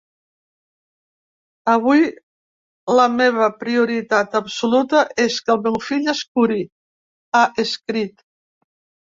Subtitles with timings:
[1.73, 2.01] “Avui
[2.99, 6.59] la meva prioritat absoluta és que el meu fill es curi”,
[7.35, 8.27] ha escrit.